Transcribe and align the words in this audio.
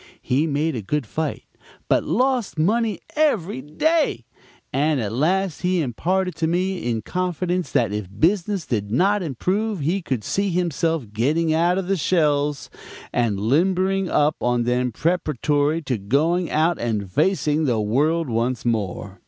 He 0.19 0.47
made 0.47 0.75
a 0.75 0.81
good 0.81 1.05
fight, 1.05 1.43
but 1.87 2.03
lost 2.03 2.57
money 2.57 3.01
every 3.15 3.61
day; 3.61 4.25
and 4.73 4.99
at 4.99 5.13
last 5.13 5.61
he 5.61 5.79
imparted 5.79 6.33
to 6.37 6.47
me 6.47 6.89
in 6.89 7.03
confidence 7.03 7.71
that 7.71 7.93
if 7.93 8.07
business 8.19 8.65
did 8.65 8.89
not 8.91 9.21
improve 9.21 9.81
he 9.81 10.01
could 10.01 10.23
see 10.23 10.49
himself 10.49 11.13
getting 11.13 11.53
out 11.53 11.75
the 11.85 11.95
shells 11.97 12.71
and 13.13 13.39
limbering 13.39 14.09
up 14.09 14.37
on 14.41 14.63
them 14.63 14.91
preparatory 14.91 15.83
to 15.83 15.99
going 15.99 16.49
out 16.49 16.79
and 16.79 17.11
facing 17.11 17.65
the 17.65 17.79
world 17.79 18.27
once 18.27 18.65
more. 18.65 19.19